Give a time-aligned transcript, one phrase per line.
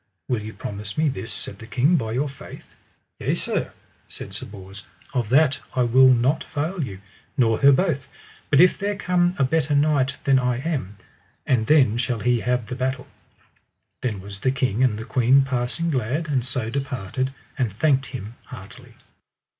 [0.27, 2.73] Will ye promise me this, said the king, by your faith?
[3.19, 3.71] Yea sir,
[4.07, 7.01] said Sir Bors, of that I will not fail you,
[7.37, 8.07] nor her both,
[8.49, 10.97] but if there come a better knight than I am,
[11.45, 13.05] and then shall he have the battle.
[14.01, 18.33] Then was the king and the queen passing glad, and so departed, and thanked him
[18.45, 18.95] heartily.